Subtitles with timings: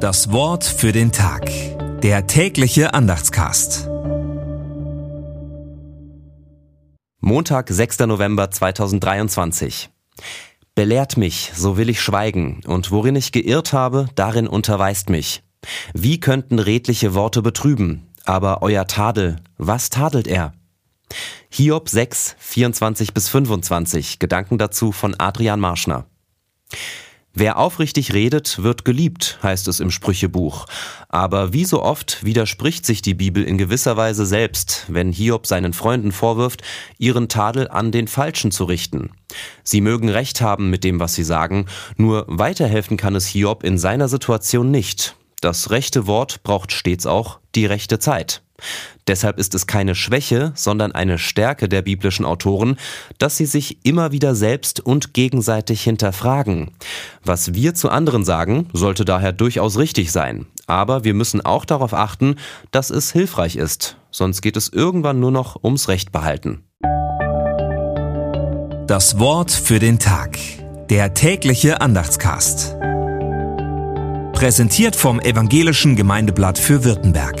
[0.00, 1.50] Das Wort für den Tag.
[2.00, 3.86] Der tägliche Andachtscast.
[7.20, 7.98] Montag, 6.
[8.06, 9.90] November 2023.
[10.74, 15.42] Belehrt mich, so will ich schweigen, und worin ich geirrt habe, darin unterweist mich.
[15.92, 20.54] Wie könnten redliche Worte betrüben, aber euer Tadel, was tadelt er?
[21.50, 26.06] Hiob 6, 24 bis 25, Gedanken dazu von Adrian Marschner.
[27.32, 30.66] Wer aufrichtig redet, wird geliebt, heißt es im Sprüchebuch.
[31.08, 35.72] Aber wie so oft widerspricht sich die Bibel in gewisser Weise selbst, wenn Hiob seinen
[35.72, 36.62] Freunden vorwirft,
[36.98, 39.10] ihren Tadel an den Falschen zu richten.
[39.62, 41.66] Sie mögen recht haben mit dem, was sie sagen,
[41.96, 45.14] nur weiterhelfen kann es Hiob in seiner Situation nicht.
[45.40, 48.42] Das rechte Wort braucht stets auch die rechte Zeit.
[49.06, 52.76] Deshalb ist es keine Schwäche, sondern eine Stärke der biblischen Autoren,
[53.18, 56.70] dass sie sich immer wieder selbst und gegenseitig hinterfragen.
[57.24, 60.46] Was wir zu anderen sagen, sollte daher durchaus richtig sein.
[60.66, 62.36] Aber wir müssen auch darauf achten,
[62.70, 63.96] dass es hilfreich ist.
[64.10, 66.64] Sonst geht es irgendwann nur noch ums Recht behalten.
[68.86, 70.38] Das Wort für den Tag.
[70.88, 72.76] Der tägliche Andachtscast.
[74.32, 77.40] Präsentiert vom Evangelischen Gemeindeblatt für Württemberg.